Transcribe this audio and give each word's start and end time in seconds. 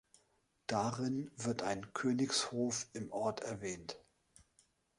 Darin 0.65 1.29
wird 1.37 1.61
ein 1.61 1.93
Königshof 1.93 2.87
im 2.93 3.11
Ort 3.11 3.41
erwähnt. 3.41 3.99